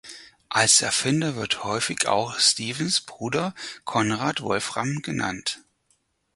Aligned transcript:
Als 0.49 0.81
Erfinder 0.81 1.35
wird 1.35 1.63
häufig 1.63 2.07
auch 2.07 2.39
Stephens 2.39 3.01
Bruder 3.01 3.53
Conrad 3.85 4.41
Wolfram 4.41 5.03
genannt. 5.03 5.63